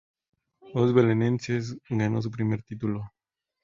[0.73, 3.11] Os Belenenses ganó su primer título.